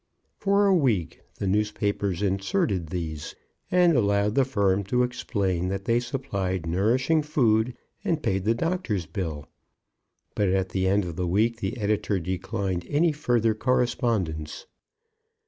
[0.39, 3.35] For a week the newspapers inserted these,
[3.69, 9.05] and allowed the firm to explain that they supplied nourishing food, and paid the doctor's
[9.05, 9.45] bill;
[10.33, 14.65] but at the end of the week the editor declined any further correspondence.